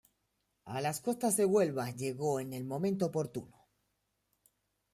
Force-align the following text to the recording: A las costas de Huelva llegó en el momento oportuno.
A 0.65 0.81
las 0.81 0.99
costas 0.99 1.37
de 1.37 1.45
Huelva 1.45 1.91
llegó 1.91 2.39
en 2.39 2.53
el 2.53 2.65
momento 2.65 3.05
oportuno. 3.05 3.67